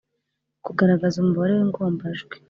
-kugaragaza 0.63 1.15
umubare 1.19 1.51
w’ingombajwi 1.53 2.35